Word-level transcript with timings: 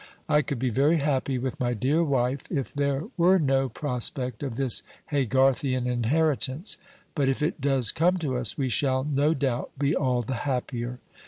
I 0.27 0.41
could 0.41 0.57
be 0.57 0.71
very 0.71 0.97
happy 0.97 1.37
with 1.37 1.59
my 1.59 1.75
dear 1.75 2.03
wife 2.03 2.45
if 2.51 2.73
there 2.73 3.03
were 3.17 3.37
no 3.37 3.69
prospect 3.69 4.41
of 4.41 4.55
this 4.55 4.81
Haygarthian 5.11 5.85
inheritance; 5.85 6.79
but 7.13 7.29
if 7.29 7.43
it 7.43 7.61
does 7.61 7.91
come 7.91 8.17
to 8.17 8.35
us, 8.35 8.57
we 8.57 8.67
shall, 8.67 9.03
no 9.03 9.35
doubt, 9.35 9.69
be 9.77 9.95
all 9.95 10.23
the 10.23 10.37
happier. 10.41 10.97